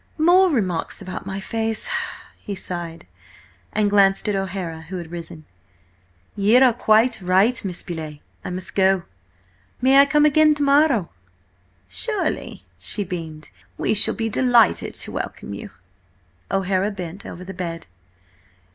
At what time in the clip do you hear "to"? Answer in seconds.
10.55-10.63, 14.95-15.11